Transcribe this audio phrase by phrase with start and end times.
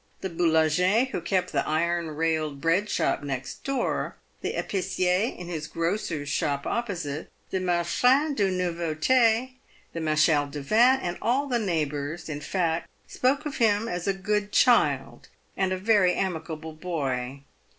[0.21, 5.67] The boulanger, who kept the iron railed bread shop next door, the epicier in his
[5.67, 9.51] grocer's shop opposite, the marchand de nouveautes,
[9.93, 14.51] the marchand de vins, all the neighbours, in fact, spoke of him as a" good
[14.51, 17.43] child" and" a very amiable boy."